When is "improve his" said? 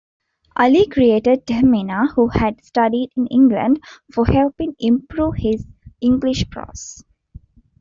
4.79-5.67